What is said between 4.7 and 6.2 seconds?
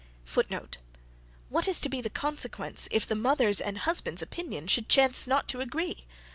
chance not to agree?